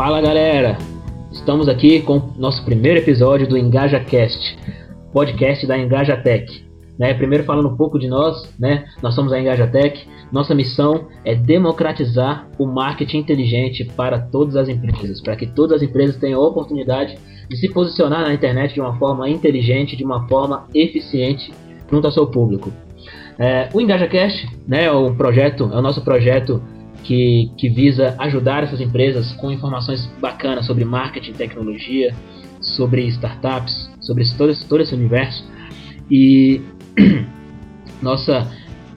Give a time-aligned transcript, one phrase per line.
[0.00, 0.78] Fala galera,
[1.30, 4.58] estamos aqui com nosso primeiro episódio do EngajaCast,
[5.12, 6.64] podcast da EngajaTech.
[6.98, 11.34] Né, primeiro falando um pouco de nós, né, nós somos a EngajaTech, nossa missão é
[11.34, 16.48] democratizar o marketing inteligente para todas as empresas, para que todas as empresas tenham a
[16.48, 17.18] oportunidade
[17.50, 21.52] de se posicionar na internet de uma forma inteligente, de uma forma eficiente
[21.90, 22.72] junto ao seu público.
[23.38, 26.62] É, o EngajaCast né, é, um projeto, é o nosso projeto
[27.04, 32.14] que, que visa ajudar essas empresas com informações bacanas sobre marketing, tecnologia,
[32.60, 35.44] sobre startups, sobre todo esse, todo esse universo.
[36.10, 36.60] E
[38.02, 38.50] nossa,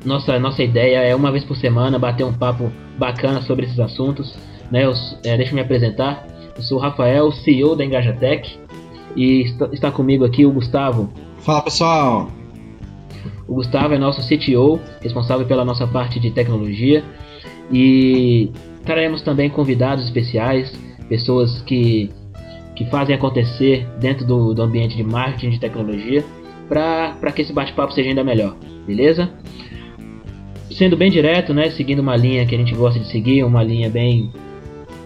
[0.05, 4.35] nossa, nossa ideia é uma vez por semana bater um papo bacana sobre esses assuntos.
[4.71, 4.85] Né?
[4.85, 6.27] Eu, é, deixa eu me apresentar.
[6.55, 8.59] Eu sou o Rafael, CEO da Engajatec.
[9.15, 11.11] E está, está comigo aqui o Gustavo.
[11.39, 12.31] Fala pessoal!
[13.47, 17.03] O Gustavo é nosso CTO, responsável pela nossa parte de tecnologia.
[17.71, 18.51] E
[18.85, 20.71] traremos também convidados especiais,
[21.07, 22.09] pessoas que,
[22.75, 26.23] que fazem acontecer dentro do, do ambiente de marketing de tecnologia,
[26.67, 29.29] para que esse bate-papo seja ainda melhor, beleza?
[30.71, 33.89] Sendo bem direto, né, seguindo uma linha que a gente gosta de seguir, uma linha
[33.89, 34.31] bem,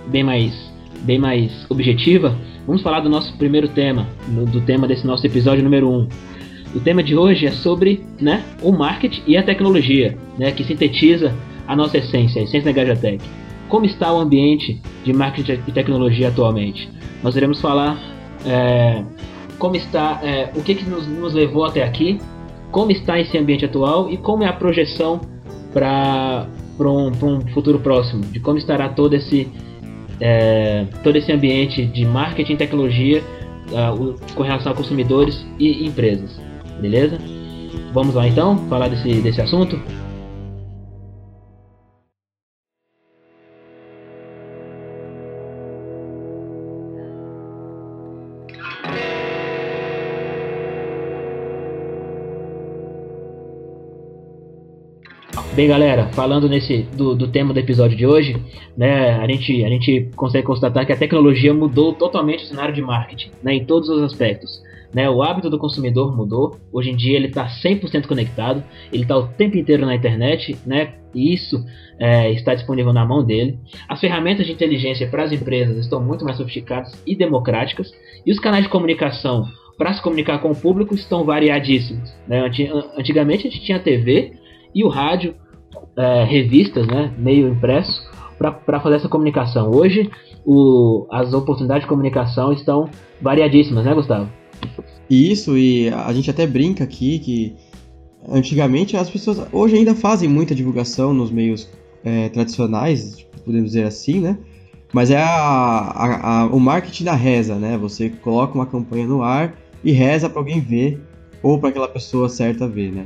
[0.07, 0.53] bem, mais,
[1.01, 5.89] bem mais objetiva, vamos falar do nosso primeiro tema, do, tema desse nosso episódio número
[5.89, 5.93] 1.
[5.93, 6.07] Um.
[6.75, 11.33] O tema de hoje é sobre né, o marketing e a tecnologia, né, que sintetiza
[11.67, 13.23] a nossa essência, a essência da Gajatec.
[13.67, 16.89] Como está o ambiente de marketing e tecnologia atualmente?
[17.21, 17.97] Nós iremos falar
[18.45, 19.03] é,
[19.57, 22.19] como está, é, o que, que nos, nos, levou até aqui,
[22.71, 25.19] como está esse ambiente atual e como é a projeção
[25.73, 26.47] para
[26.79, 29.49] um, um, futuro próximo, de como estará todo esse,
[30.21, 33.23] é, todo esse ambiente de marketing e tecnologia
[33.71, 36.39] uh, com relação a consumidores e empresas.
[36.79, 37.17] Beleza?
[37.93, 39.79] Vamos lá então falar desse, desse assunto?
[55.57, 58.39] Bem, galera, falando nesse do, do tema do episódio de hoje,
[58.77, 62.79] né, a gente, a gente consegue constatar que a tecnologia mudou totalmente o cenário de
[62.83, 64.61] marketing, né, em todos os aspectos.
[64.93, 66.59] Né, o hábito do consumidor mudou.
[66.71, 68.63] Hoje em dia ele está 100% conectado,
[68.93, 71.65] ele está o tempo inteiro na internet, né, e isso
[71.99, 73.57] é, está disponível na mão dele.
[73.89, 77.91] As ferramentas de inteligência para as empresas estão muito mais sofisticadas e democráticas,
[78.23, 79.43] e os canais de comunicação
[79.75, 82.13] para se comunicar com o público estão variadíssimos.
[82.27, 82.47] Né?
[82.95, 84.33] Antigamente a gente tinha TV
[84.75, 85.33] e o rádio
[85.97, 88.05] é, revistas, né, meio impresso,
[88.37, 89.71] para fazer essa comunicação.
[89.71, 90.09] Hoje,
[90.45, 92.89] o, as oportunidades de comunicação estão
[93.21, 94.29] variadíssimas, né, Gustavo?
[95.09, 97.55] Isso, e a gente até brinca aqui que
[98.29, 101.69] antigamente as pessoas hoje ainda fazem muita divulgação nos meios
[102.03, 104.37] é, tradicionais, podemos dizer assim, né?
[104.93, 107.77] Mas é a, a, a, o marketing da reza, né?
[107.77, 111.01] Você coloca uma campanha no ar e reza para alguém ver
[111.41, 113.05] ou para aquela pessoa certa ver, né?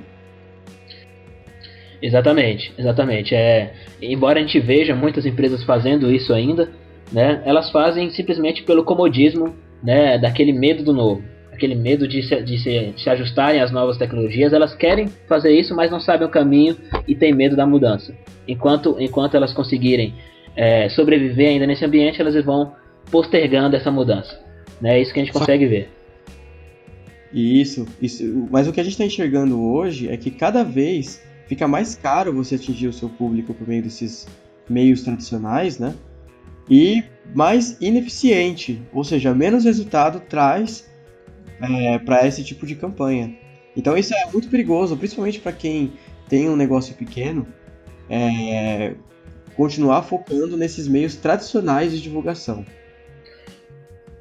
[2.01, 3.35] Exatamente, exatamente.
[3.35, 6.69] É, embora a gente veja muitas empresas fazendo isso ainda,
[7.11, 9.53] né, elas fazem simplesmente pelo comodismo,
[9.83, 13.71] né, daquele medo do novo, aquele medo de se, de, se, de se ajustarem às
[13.71, 14.51] novas tecnologias.
[14.51, 16.75] Elas querem fazer isso, mas não sabem o caminho
[17.07, 18.15] e têm medo da mudança.
[18.47, 20.15] Enquanto, enquanto elas conseguirem
[20.55, 22.73] é, sobreviver ainda nesse ambiente, elas vão
[23.11, 24.39] postergando essa mudança.
[24.81, 25.89] Né, é isso que a gente consegue ver.
[27.31, 31.67] Isso, isso, mas o que a gente está enxergando hoje é que cada vez fica
[31.67, 34.25] mais caro você atingir o seu público por meio desses
[34.69, 35.93] meios tradicionais, né?
[36.69, 37.03] E
[37.35, 40.89] mais ineficiente, ou seja, menos resultado traz
[41.59, 43.35] é, para esse tipo de campanha.
[43.75, 45.91] Então isso é muito perigoso, principalmente para quem
[46.29, 47.45] tem um negócio pequeno,
[48.09, 48.95] é,
[49.53, 52.65] continuar focando nesses meios tradicionais de divulgação.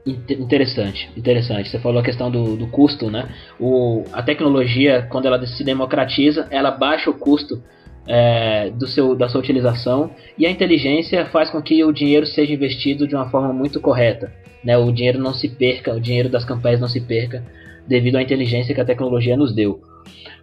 [0.06, 1.68] Interessante, interessante.
[1.68, 3.28] Você falou a questão do, do custo, né?
[3.58, 7.62] O, a tecnologia, quando ela se democratiza, ela baixa o custo
[8.06, 12.52] é, do seu, da sua utilização e a inteligência faz com que o dinheiro seja
[12.52, 14.32] investido de uma forma muito correta.
[14.64, 14.76] Né?
[14.76, 17.44] O dinheiro não se perca, o dinheiro das campanhas não se perca
[17.86, 19.80] devido à inteligência que a tecnologia nos deu.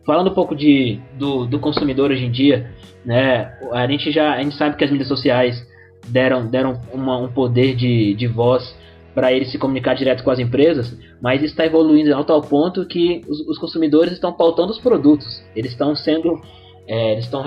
[0.05, 2.71] Falando um pouco de, do, do consumidor hoje em dia,
[3.03, 3.51] né?
[3.71, 5.67] a gente já a gente sabe que as mídias sociais
[6.07, 8.75] deram, deram uma, um poder de, de voz
[9.17, 13.23] para ele se comunicar direto com as empresas, mas está evoluindo ao tal ponto que
[13.27, 15.41] os, os consumidores estão pautando os produtos.
[15.55, 16.39] Eles estão sendo,
[16.87, 17.43] é, eles estão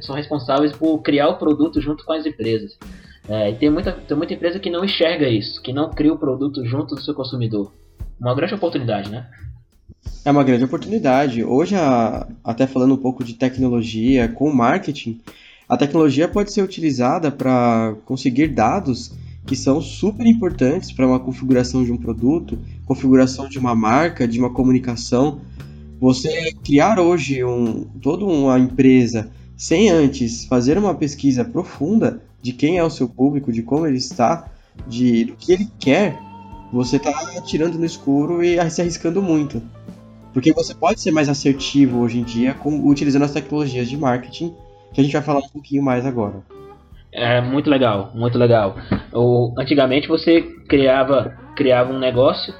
[0.00, 2.78] são responsáveis por criar o produto junto com as empresas.
[3.28, 6.18] É, e tem muita, tem muita empresa que não enxerga isso, que não cria o
[6.18, 7.72] produto junto do seu consumidor.
[8.20, 9.26] Uma grande oportunidade, né?
[10.24, 11.42] É uma grande oportunidade.
[11.42, 15.20] Hoje, a, até falando um pouco de tecnologia com marketing,
[15.68, 19.18] a tecnologia pode ser utilizada para conseguir dados
[19.48, 24.38] que são super importantes para uma configuração de um produto, configuração de uma marca, de
[24.38, 25.40] uma comunicação.
[25.98, 32.76] Você criar hoje um, toda uma empresa sem antes fazer uma pesquisa profunda de quem
[32.76, 34.52] é o seu público, de como ele está,
[34.86, 36.20] de do que ele quer,
[36.70, 39.62] você está atirando no escuro e se arriscando muito.
[40.34, 44.54] Porque você pode ser mais assertivo hoje em dia com, utilizando as tecnologias de marketing,
[44.92, 46.57] que a gente vai falar um pouquinho mais agora.
[47.12, 48.76] É muito legal, muito legal.
[49.12, 52.54] O, antigamente você criava, criava um negócio,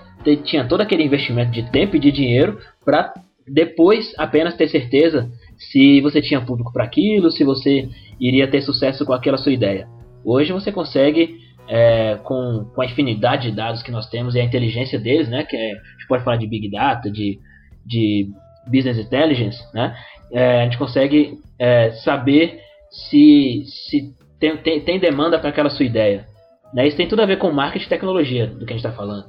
[0.44, 3.12] tinha todo aquele investimento de tempo e de dinheiro para
[3.46, 7.88] depois apenas ter certeza se você tinha público para aquilo, se você
[8.20, 9.88] iria ter sucesso com aquela sua ideia.
[10.24, 11.36] Hoje você consegue,
[11.68, 15.44] é, com, com a infinidade de dados que nós temos e a inteligência deles, né,
[15.44, 17.38] que é, a gente pode falar de Big Data, de,
[17.86, 18.28] de
[18.66, 19.96] Business Intelligence, né,
[20.32, 22.60] é, a gente consegue é, saber
[22.90, 26.26] se, se tem, tem, tem demanda para aquela sua ideia.
[26.72, 26.86] Né?
[26.86, 29.26] Isso tem tudo a ver com marketing e tecnologia do que a gente está falando.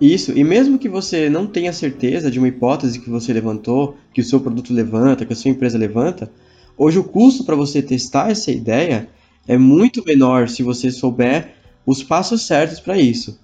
[0.00, 4.20] Isso, e mesmo que você não tenha certeza de uma hipótese que você levantou, que
[4.20, 6.30] o seu produto levanta, que a sua empresa levanta,
[6.76, 9.08] hoje o custo para você testar essa ideia
[9.46, 11.54] é muito menor se você souber
[11.86, 13.40] os passos certos para isso.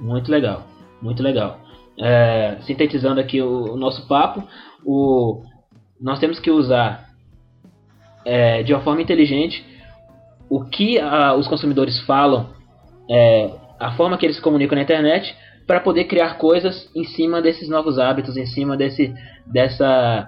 [0.00, 0.66] Muito legal,
[1.02, 1.60] muito legal.
[1.98, 4.42] É, sintetizando aqui o, o, nosso papo,
[4.84, 5.42] o,
[6.00, 7.10] nós temos que usar
[8.24, 9.64] é, de uma forma inteligente
[10.48, 12.50] o que a, os consumidores falam,
[13.10, 15.34] é, a forma que eles se comunicam na internet,
[15.66, 19.12] para poder criar coisas em cima desses novos hábitos, em cima desse,
[19.44, 20.26] dessa,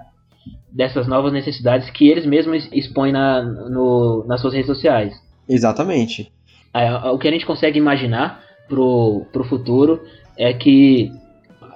[0.71, 5.13] dessas novas necessidades que eles mesmos expõem na, no, nas suas redes sociais.
[5.47, 6.31] Exatamente.
[6.73, 10.01] É, o que a gente consegue imaginar pro, pro futuro
[10.37, 11.11] é que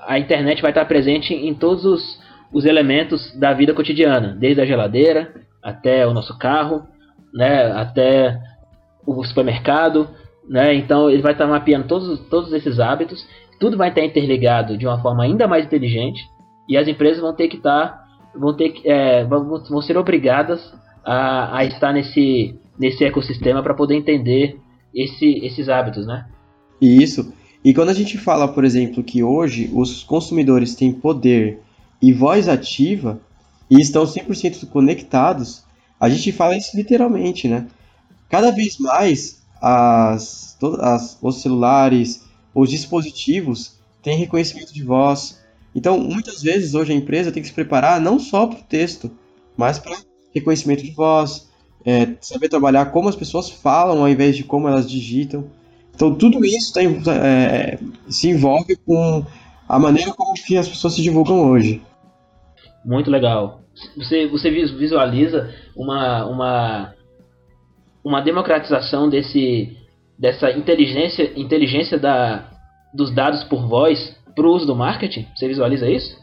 [0.06, 2.20] a internet vai estar presente em todos os,
[2.52, 6.86] os elementos da vida cotidiana, desde a geladeira até o nosso carro,
[7.34, 8.40] né, até
[9.06, 10.08] o supermercado,
[10.48, 10.74] né?
[10.76, 13.26] Então ele vai estar mapeando todos, todos esses hábitos,
[13.60, 16.22] tudo vai estar interligado de uma forma ainda mais inteligente
[16.68, 21.66] e as empresas vão ter que estar, vão ter é, vão ser obrigadas a, a
[21.66, 24.60] estar nesse nesse ecossistema para poder entender
[24.94, 26.26] esse, esses hábitos, né?
[26.82, 27.34] Isso.
[27.64, 31.60] E quando a gente fala, por exemplo, que hoje os consumidores têm poder
[32.02, 33.20] e voz ativa
[33.70, 35.63] e estão 100% conectados,
[36.04, 37.66] a gente fala isso literalmente, né?
[38.30, 45.42] Cada vez mais as, as, os celulares, os dispositivos têm reconhecimento de voz.
[45.74, 49.10] Então, muitas vezes hoje a empresa tem que se preparar não só para o texto,
[49.56, 49.96] mas para
[50.36, 51.50] reconhecimento de voz,
[51.86, 55.46] é, saber trabalhar como as pessoas falam ao invés de como elas digitam.
[55.96, 57.80] Então, tudo isso tem, é,
[58.10, 59.26] se envolve com
[59.70, 61.82] a maneira como que as pessoas se divulgam hoje.
[62.84, 63.64] Muito legal
[63.98, 66.94] você, você visualiza uma, uma,
[68.04, 69.76] uma democratização desse,
[70.18, 72.50] dessa inteligência, inteligência da,
[72.94, 75.28] dos dados por voz para o uso do marketing?
[75.36, 76.22] Você visualiza isso?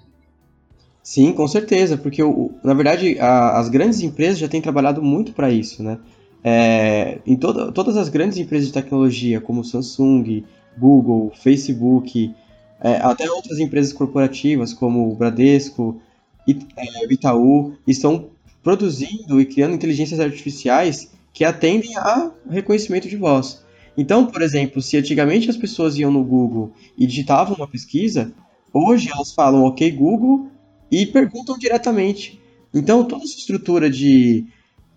[1.02, 2.22] Sim, com certeza, porque
[2.62, 5.98] na verdade a, as grandes empresas já têm trabalhado muito para isso, né?
[6.42, 10.44] É, em toda, todas as grandes empresas de tecnologia, como Samsung,
[10.76, 12.34] Google, Facebook,
[12.80, 16.00] é, até outras empresas corporativas como o Bradesco,
[16.48, 18.26] é, Itaú estão
[18.62, 23.64] produzindo e criando inteligências artificiais que atendem a reconhecimento de voz.
[23.96, 28.32] Então, por exemplo, se antigamente as pessoas iam no Google e digitavam uma pesquisa,
[28.72, 30.48] hoje elas falam OK Google
[30.90, 32.40] e perguntam diretamente.
[32.72, 34.44] Então, toda essa estrutura de,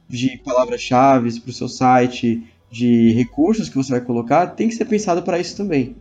[0.07, 4.85] de palavras-chave para o seu site, de recursos que você vai colocar, tem que ser
[4.85, 5.95] pensado para isso também.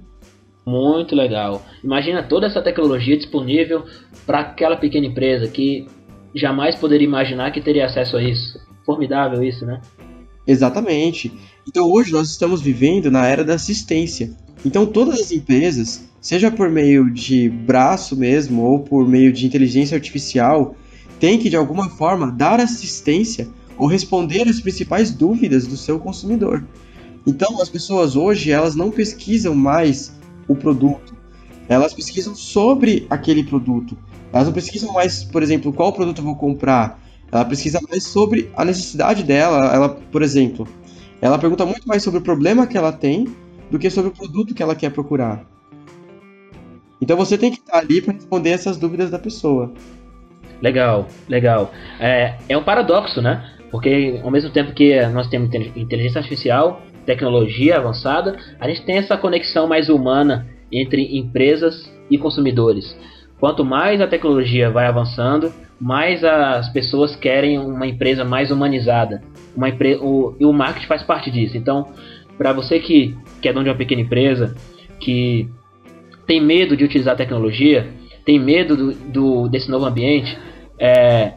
[0.64, 1.62] Muito legal.
[1.82, 3.84] Imagina toda essa tecnologia disponível
[4.24, 5.86] para aquela pequena empresa que
[6.34, 8.60] jamais poderia imaginar que teria acesso a isso.
[8.84, 9.80] Formidável isso, né?
[10.46, 11.32] Exatamente.
[11.66, 14.30] Então hoje nós estamos vivendo na era da assistência.
[14.64, 19.94] Então todas as empresas, seja por meio de braço mesmo ou por meio de inteligência
[19.94, 20.74] artificial,
[21.20, 23.48] têm que de alguma forma dar assistência
[23.78, 26.64] ou responder às principais dúvidas do seu consumidor.
[27.26, 30.14] Então as pessoas hoje elas não pesquisam mais
[30.48, 31.14] o produto.
[31.68, 33.96] Elas pesquisam sobre aquele produto.
[34.32, 37.00] Elas não pesquisam mais, por exemplo, qual produto eu vou comprar.
[37.30, 39.74] Ela pesquisa mais sobre a necessidade dela.
[39.74, 40.66] Ela, por exemplo,
[41.20, 43.26] ela pergunta muito mais sobre o problema que ela tem
[43.70, 45.44] do que sobre o produto que ela quer procurar.
[47.00, 49.72] Então você tem que estar ali para responder essas dúvidas da pessoa.
[50.60, 51.72] Legal, legal.
[51.98, 53.44] É, é um paradoxo, né?
[53.70, 59.16] Porque ao mesmo tempo que nós temos inteligência artificial, tecnologia avançada, a gente tem essa
[59.16, 62.96] conexão mais humana entre empresas e consumidores.
[63.42, 69.20] Quanto mais a tecnologia vai avançando, mais as pessoas querem uma empresa mais humanizada.
[69.56, 69.96] Uma empre...
[69.96, 70.36] o...
[70.38, 71.56] E o marketing faz parte disso.
[71.56, 71.88] Então,
[72.38, 74.54] para você que, que é dono de uma pequena empresa,
[75.00, 75.48] que
[76.24, 77.88] tem medo de utilizar a tecnologia,
[78.24, 80.38] tem medo do, do desse novo ambiente,
[80.78, 81.32] é,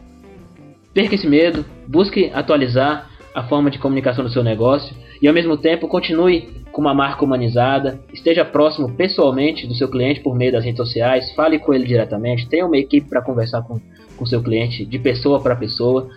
[0.94, 5.56] perca esse medo, busque atualizar a forma de comunicação do seu negócio e ao mesmo
[5.56, 10.62] tempo continue com uma marca humanizada, esteja próximo pessoalmente do seu cliente por meio das
[10.62, 13.80] redes sociais, fale com ele diretamente, tenha uma equipe para conversar com
[14.20, 16.10] o seu cliente de pessoa para pessoa,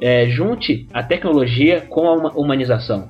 [0.00, 3.08] é, junte a tecnologia com a humanização.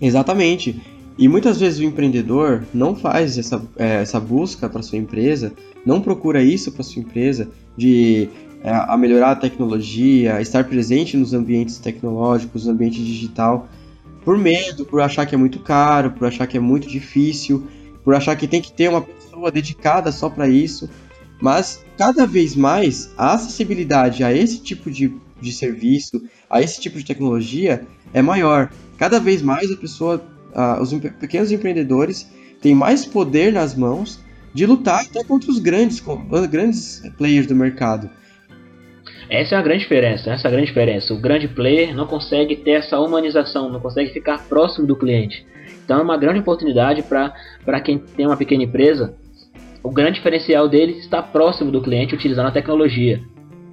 [0.00, 0.82] Exatamente.
[1.16, 5.52] E muitas vezes o empreendedor não faz essa, é, essa busca para sua empresa,
[5.86, 8.28] não procura isso para sua empresa de
[8.64, 13.68] é, a melhorar a tecnologia, estar presente nos ambientes tecnológicos, no ambiente digital,
[14.28, 17.66] por medo, por achar que é muito caro, por achar que é muito difícil,
[18.04, 20.86] por achar que tem que ter uma pessoa dedicada só para isso.
[21.40, 26.98] Mas cada vez mais a acessibilidade a esse tipo de, de serviço, a esse tipo
[26.98, 28.70] de tecnologia é maior.
[28.98, 30.22] Cada vez mais a pessoa,
[30.78, 32.28] os pequenos empreendedores
[32.60, 34.20] têm mais poder nas mãos
[34.52, 36.02] de lutar até contra os grandes,
[36.50, 38.10] grandes players do mercado.
[39.30, 41.12] Essa é a grande diferença, essa é a grande diferença.
[41.12, 45.46] O grande player não consegue ter essa humanização, não consegue ficar próximo do cliente.
[45.84, 49.14] Então é uma grande oportunidade para quem tem uma pequena empresa.
[49.82, 53.22] O grande diferencial dele está próximo do cliente utilizando a tecnologia.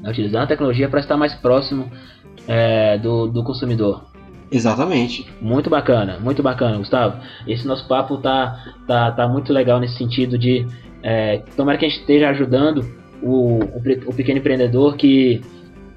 [0.02, 0.10] Né?
[0.10, 1.90] Utilizando a tecnologia para estar mais próximo
[2.48, 4.06] é, do, do consumidor.
[4.52, 5.26] Exatamente.
[5.42, 7.18] Muito bacana, muito bacana, Gustavo.
[7.48, 10.68] Esse nosso papo tá, tá, tá muito legal nesse sentido de
[11.02, 12.86] é, tomara que a gente esteja ajudando
[13.22, 15.42] o, o, o pequeno empreendedor que,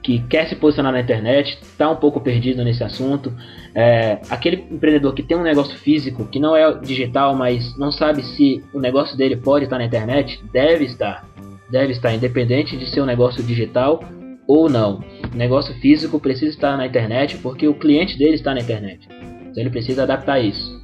[0.03, 3.33] que quer se posicionar na internet, está um pouco perdido nesse assunto.
[3.75, 8.23] É, aquele empreendedor que tem um negócio físico, que não é digital, mas não sabe
[8.23, 11.27] se o negócio dele pode estar na internet, deve estar.
[11.71, 14.03] Deve estar, independente de ser um negócio digital
[14.47, 15.05] ou não.
[15.33, 19.07] O negócio físico precisa estar na internet porque o cliente dele está na internet.
[19.43, 20.83] Então ele precisa adaptar isso.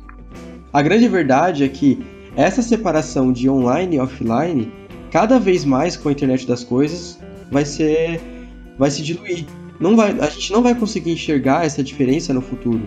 [0.71, 2.05] A grande verdade é que
[2.37, 4.71] essa separação de online e offline
[5.15, 8.21] cada vez mais com a internet das coisas vai ser
[8.77, 9.47] vai se diluir.
[9.79, 12.83] Não vai, a gente não vai conseguir enxergar essa diferença no futuro.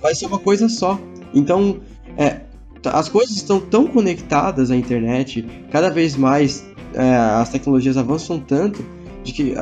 [0.00, 0.98] Vai ser uma coisa só.
[1.34, 1.78] Então,
[2.16, 2.40] é,
[2.86, 6.64] as coisas estão tão conectadas à internet, cada vez mais
[6.94, 8.82] é, as tecnologias avançam tanto
[9.22, 9.54] de que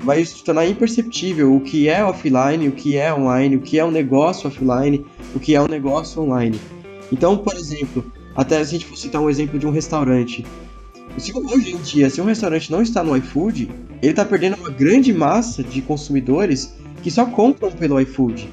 [0.00, 3.84] vai se tornar imperceptível o que é offline, o que é online, o que é
[3.84, 5.02] um negócio offline,
[5.34, 6.60] o que é um negócio online.
[7.10, 8.04] Então, por exemplo,
[8.36, 10.44] até se a gente for citar um exemplo de um restaurante,
[11.20, 14.70] se hoje em dia, se um restaurante não está no iFood, ele está perdendo uma
[14.70, 18.48] grande massa de consumidores que só compram pelo iFood.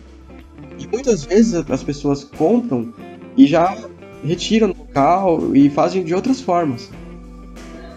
[0.77, 2.93] E muitas vezes as pessoas compram
[3.37, 3.75] e já
[4.23, 6.91] retiram no local e fazem de outras formas.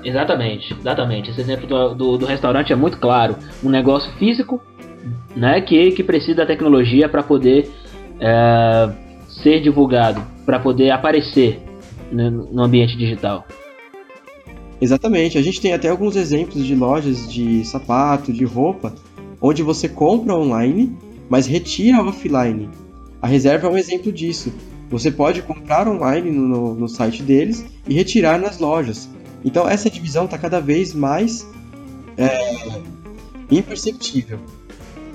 [0.05, 1.31] Exatamente, exatamente.
[1.31, 3.37] Esse exemplo do, do, do restaurante é muito claro.
[3.63, 4.61] Um negócio físico
[5.35, 7.71] né, que, que precisa da tecnologia para poder
[8.21, 8.91] é,
[9.29, 11.61] ser divulgado, para poder aparecer
[12.11, 13.47] no, no ambiente digital.
[14.83, 15.39] Exatamente.
[15.39, 18.93] A gente tem até alguns exemplos de lojas de sapato, de roupa,
[19.41, 20.93] onde você compra online,
[21.29, 22.69] mas retira offline.
[23.23, 24.53] A reserva é um exemplo disso.
[24.91, 29.09] Você pode comprar online no, no, site deles e retirar nas lojas.
[29.45, 31.49] Então essa divisão está cada vez mais
[32.19, 32.83] é,
[33.53, 34.41] imperceptível.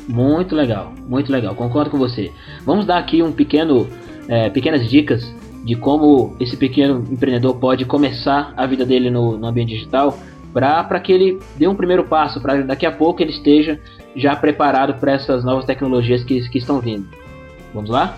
[0.07, 1.53] Muito legal, muito legal.
[1.55, 2.31] Concordo com você.
[2.65, 3.85] Vamos dar aqui um pequeno,
[4.29, 5.29] é, pequenas dicas
[5.67, 10.17] de como esse pequeno empreendedor pode começar a vida dele no, no ambiente digital
[10.53, 13.77] para que ele dê um primeiro passo, para daqui a pouco ele esteja
[14.15, 17.05] já preparado para essas novas tecnologias que, que estão vindo.
[17.73, 18.17] Vamos lá?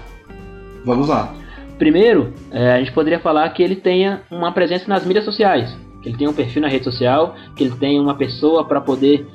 [0.85, 1.33] Vamos lá.
[1.79, 6.09] Primeiro, é, a gente poderia falar que ele tenha uma presença nas mídias sociais, que
[6.09, 9.25] ele tenha um perfil na rede social, que ele tenha uma pessoa para poder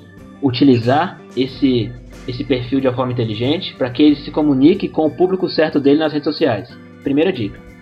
[0.41, 1.91] utilizar esse,
[2.29, 5.81] esse perfil de uma forma inteligente, para que ele se comunique com o público certo
[5.81, 6.71] dele nas redes sociais.
[7.03, 7.74] Primeira dica.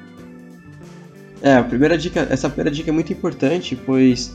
[1.43, 4.33] É, a primeira dica, essa primeira dica é muito importante, pois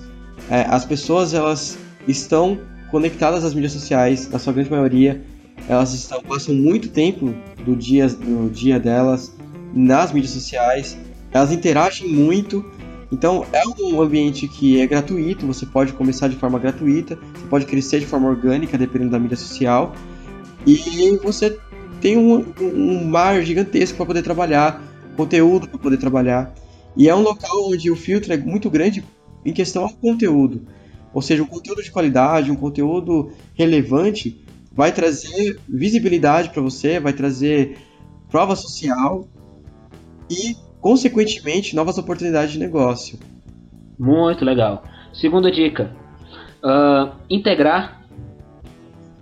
[0.51, 2.59] é, as pessoas elas estão
[2.91, 5.21] conectadas às mídias sociais, na sua grande maioria,
[5.69, 7.33] elas estão, passam muito tempo
[7.65, 9.33] do dia, do dia delas
[9.73, 10.97] nas mídias sociais,
[11.31, 12.65] elas interagem muito,
[13.09, 17.65] então é um ambiente que é gratuito, você pode começar de forma gratuita, você pode
[17.65, 19.95] crescer de forma orgânica, dependendo da mídia social,
[20.65, 21.57] e você
[22.01, 24.81] tem um, um mar gigantesco para poder trabalhar,
[25.15, 26.53] conteúdo para poder trabalhar.
[26.97, 29.03] E é um local onde o filtro é muito grande
[29.45, 30.67] em questão ao conteúdo.
[31.13, 37.13] Ou seja, um conteúdo de qualidade, um conteúdo relevante vai trazer visibilidade para você, vai
[37.13, 37.77] trazer
[38.29, 39.27] prova social
[40.29, 43.17] e, consequentemente, novas oportunidades de negócio.
[43.97, 44.83] Muito legal.
[45.13, 45.95] Segunda dica:
[46.63, 48.03] uh, integrar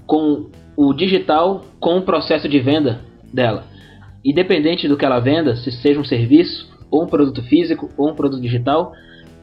[0.06, 3.02] com o digital com o processo de venda
[3.34, 3.66] dela.
[4.24, 8.16] independente do que ela venda, se seja um serviço, ou um produto físico, ou um
[8.16, 8.94] produto digital,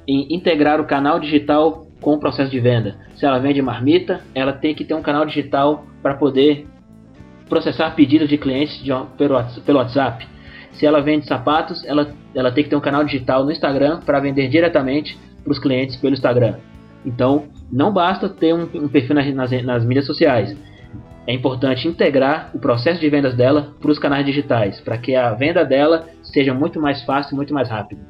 [0.06, 2.96] em integrar o canal digital com o processo de venda.
[3.14, 6.66] Se ela vende marmita, ela tem que ter um canal digital para poder
[7.48, 10.26] processar pedidos de clientes de, pelo, pelo WhatsApp.
[10.72, 14.18] Se ela vende sapatos, ela, ela tem que ter um canal digital no Instagram para
[14.20, 16.56] vender diretamente para os clientes pelo Instagram.
[17.04, 20.56] Então, não basta ter um, um perfil nas, nas, nas mídias sociais.
[21.26, 25.32] É importante integrar o processo de vendas dela para os canais digitais, para que a
[25.34, 28.00] venda dela seja muito mais fácil, muito mais rápida.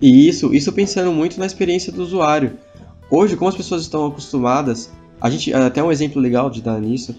[0.00, 2.58] E isso, isso pensando muito na experiência do usuário.
[3.10, 7.14] Hoje, como as pessoas estão acostumadas, a gente até um exemplo legal de dar nisso,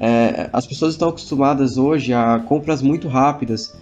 [0.00, 3.76] é, as pessoas estão acostumadas hoje a compras muito rápidas.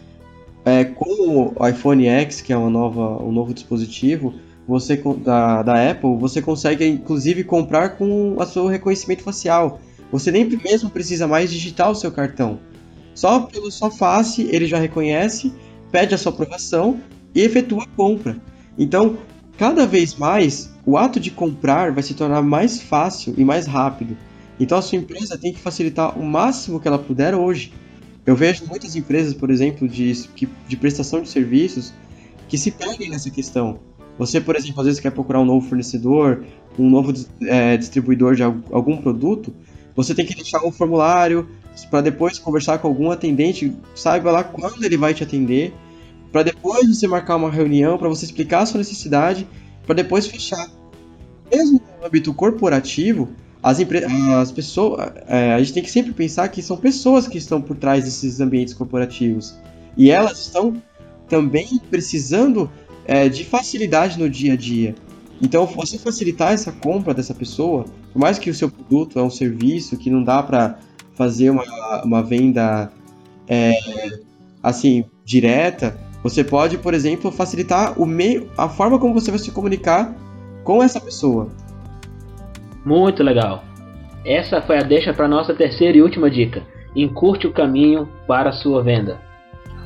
[0.64, 4.34] É, com o iPhone X, que é uma nova, um novo dispositivo,
[4.66, 9.80] você da, da Apple, você consegue inclusive comprar com o seu reconhecimento facial.
[10.10, 12.60] Você nem mesmo precisa mais digitar o seu cartão.
[13.14, 15.52] Só pelo sua face ele já reconhece,
[15.90, 17.00] pede a sua aprovação
[17.34, 18.36] e efetua a compra.
[18.78, 19.18] Então,
[19.56, 24.16] cada vez mais o ato de comprar vai se tornar mais fácil e mais rápido.
[24.60, 27.72] Então a sua empresa tem que facilitar o máximo que ela puder hoje.
[28.24, 30.12] Eu vejo muitas empresas, por exemplo, de,
[30.66, 31.92] de prestação de serviços
[32.48, 33.80] que se perdem nessa questão.
[34.18, 36.44] Você, por exemplo, às vezes quer procurar um novo fornecedor,
[36.78, 37.12] um novo
[37.42, 39.54] é, distribuidor de algum produto,
[39.98, 41.48] você tem que deixar um formulário
[41.90, 45.74] para depois conversar com algum atendente, saiba lá quando ele vai te atender,
[46.30, 49.44] para depois você marcar uma reunião para você explicar a sua necessidade,
[49.84, 50.70] para depois fechar.
[51.52, 53.28] Mesmo no âmbito corporativo,
[53.60, 57.60] as, as pessoas, é, a gente tem que sempre pensar que são pessoas que estão
[57.60, 59.56] por trás desses ambientes corporativos
[59.96, 60.80] e elas estão
[61.28, 62.70] também precisando
[63.04, 64.94] é, de facilidade no dia a dia.
[65.42, 69.30] Então, você facilitar essa compra dessa pessoa, por mais que o seu produto é um
[69.30, 70.78] serviço que não dá para
[71.14, 71.64] fazer uma,
[72.04, 72.90] uma venda
[73.46, 73.72] é,
[74.62, 79.50] assim direta, você pode, por exemplo, facilitar o meio, a forma como você vai se
[79.50, 80.14] comunicar
[80.64, 81.48] com essa pessoa.
[82.84, 83.64] Muito legal.
[84.24, 86.62] Essa foi a deixa para nossa terceira e última dica.
[86.94, 89.20] Encurte o caminho para a sua venda.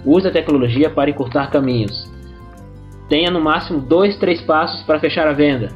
[0.04, 2.10] Use a tecnologia para encurtar caminhos
[3.12, 5.68] tenha no máximo dois, três passos para fechar a venda.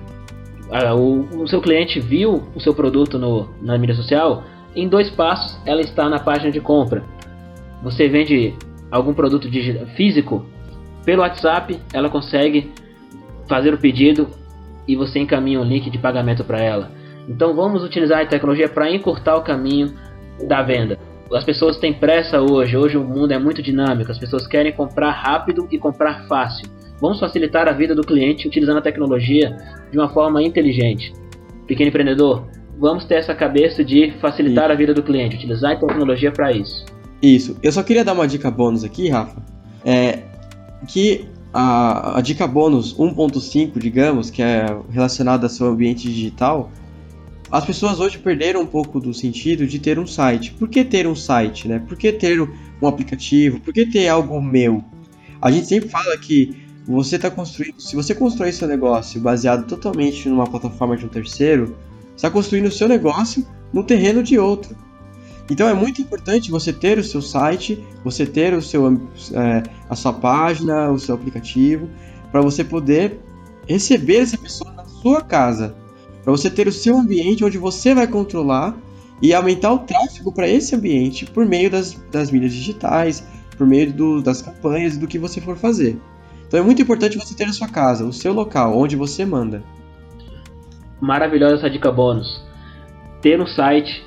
[0.70, 4.42] Ah, o, o, seu cliente viu o seu produto no, na mídia social,
[4.74, 7.05] em dois passos ela está na página de compra.
[7.83, 8.55] Você vende
[8.90, 9.48] algum produto
[9.96, 10.44] físico,
[11.05, 12.72] pelo WhatsApp ela consegue
[13.48, 14.29] fazer o pedido
[14.88, 16.90] e você encaminha um link de pagamento para ela.
[17.29, 19.94] Então vamos utilizar a tecnologia para encurtar o caminho
[20.48, 20.98] da venda.
[21.33, 25.11] As pessoas têm pressa hoje, hoje o mundo é muito dinâmico, as pessoas querem comprar
[25.11, 26.75] rápido e comprar fácil.
[27.00, 29.56] Vamos facilitar a vida do cliente utilizando a tecnologia
[29.90, 31.12] de uma forma inteligente.
[31.66, 32.46] Pequeno empreendedor,
[32.78, 36.85] vamos ter essa cabeça de facilitar a vida do cliente, utilizar a tecnologia para isso.
[37.22, 37.56] Isso.
[37.62, 39.42] Eu só queria dar uma dica bônus aqui, Rafa.
[39.85, 40.22] É
[40.87, 46.70] que a, a dica bônus 1.5, digamos, que é relacionada ao seu ambiente digital,
[47.50, 50.52] as pessoas hoje perderam um pouco do sentido de ter um site.
[50.52, 51.78] Por que ter um site, né?
[51.78, 53.61] Por que ter um aplicativo?
[53.61, 54.85] Por que ter algo meu?
[55.40, 57.81] A gente sempre fala que você está construindo.
[57.81, 61.77] Se você constrói seu negócio baseado totalmente numa plataforma de um terceiro,
[62.14, 64.77] está construindo o seu negócio no terreno de outro.
[65.51, 69.01] Então é muito importante você ter o seu site, você ter o seu,
[69.33, 71.88] é, a sua página, o seu aplicativo,
[72.31, 73.20] para você poder
[73.68, 75.75] receber essa pessoa na sua casa,
[76.22, 78.77] para você ter o seu ambiente onde você vai controlar
[79.22, 83.25] e aumentar o tráfego para esse ambiente por meio das, das mídias digitais,
[83.57, 85.96] por meio do, das campanhas e do que você for fazer.
[86.46, 89.62] Então é muito importante você ter a sua casa, o seu local, onde você manda.
[91.00, 92.42] Maravilhosa essa dica bônus.
[93.20, 94.04] Ter um site,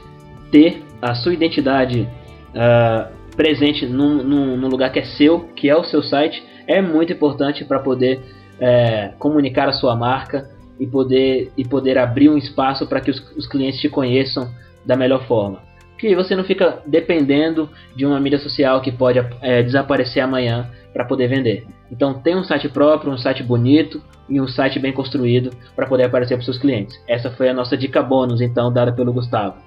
[0.52, 2.08] ter a sua identidade
[2.50, 6.82] uh, presente num, num, num, lugar que é seu, que é o seu site, é
[6.82, 8.22] muito importante para poder
[8.60, 10.50] é, comunicar a sua marca
[10.80, 14.50] e poder, e poder abrir um espaço para que os, os clientes te conheçam
[14.86, 15.69] da melhor forma.
[16.00, 21.06] Que você não fica dependendo de uma mídia social que pode é, desaparecer amanhã para
[21.06, 21.66] poder vender.
[21.92, 26.06] Então tem um site próprio, um site bonito e um site bem construído para poder
[26.06, 26.98] aparecer para seus clientes.
[27.08, 29.58] Essa foi a nossa dica bônus, então, dada pelo Gustavo.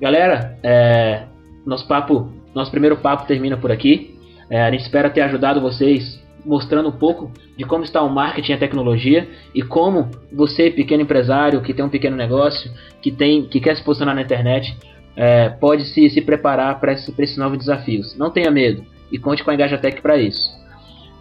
[0.00, 1.24] Galera, é,
[1.66, 4.18] nosso papo, nosso primeiro papo termina por aqui.
[4.50, 8.52] É, a gente espera ter ajudado vocês mostrando um pouco de como está o marketing
[8.52, 12.70] e a tecnologia e como você, pequeno empresário que tem um pequeno negócio,
[13.00, 14.76] que tem, que quer se posicionar na internet,
[15.16, 18.16] é, pode se, se preparar para esses novos desafios.
[18.16, 20.50] Não tenha medo e conte com a Engajatec para isso.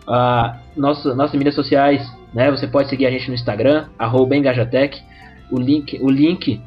[0.07, 3.87] Ah, nossas mídias sociais, né, você pode seguir a gente no Instagram,
[4.31, 5.01] Engajatec.
[5.51, 6.59] O link, o link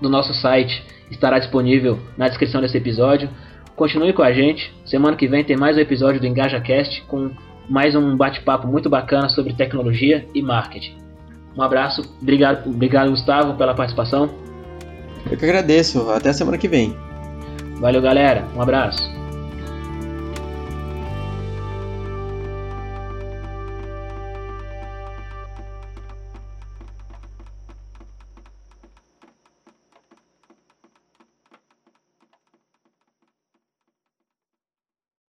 [0.00, 3.28] do nosso site estará disponível na descrição desse episódio.
[3.76, 4.74] Continue com a gente.
[4.84, 7.30] Semana que vem tem mais um episódio do EngajaCast com
[7.68, 10.96] mais um bate-papo muito bacana sobre tecnologia e marketing.
[11.56, 14.47] Um abraço, obrigado, obrigado Gustavo pela participação.
[15.30, 16.10] Eu que agradeço.
[16.10, 16.96] Até a semana que vem.
[17.80, 18.46] Valeu, galera.
[18.56, 19.17] Um abraço.